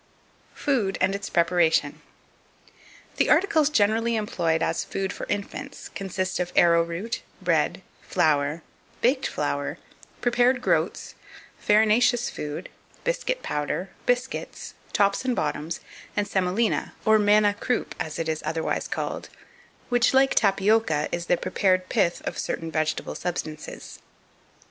Food, 0.55 0.97
and 0.99 1.13
its 1.13 1.29
Preparation. 1.29 2.01
2499. 3.17 3.17
The 3.17 3.29
articles 3.29 3.69
generally 3.69 4.15
employed 4.15 4.63
as 4.63 4.83
food 4.83 5.13
for 5.13 5.27
infants 5.29 5.89
consist 5.89 6.39
of 6.39 6.51
arrowroot, 6.55 7.21
bread, 7.39 7.83
flour, 8.01 8.63
baked 9.01 9.27
flour, 9.27 9.77
prepared 10.19 10.59
groats, 10.59 11.13
farinaceous 11.59 12.31
food, 12.31 12.69
biscuit 13.03 13.43
powder, 13.43 13.91
biscuits, 14.07 14.73
tops 14.91 15.23
and 15.23 15.35
bottoms, 15.35 15.81
and 16.17 16.27
semolina, 16.27 16.95
or 17.05 17.19
manna 17.19 17.53
croup, 17.53 17.93
as 17.99 18.17
it 18.17 18.27
is 18.27 18.41
otherwise 18.43 18.87
called, 18.87 19.29
which, 19.89 20.15
like 20.15 20.33
tapioca, 20.33 21.09
is 21.11 21.27
the 21.27 21.37
prepared 21.37 21.89
pith 21.89 22.23
of 22.25 22.39
certain 22.39 22.71
vegetable 22.71 23.13
substances. 23.13 23.99